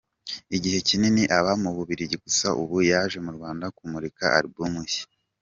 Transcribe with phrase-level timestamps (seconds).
[0.55, 5.05] Igihe kinini aba mu Bubiligi gusa ubu yaje mu Rwanda kumurika album nshya.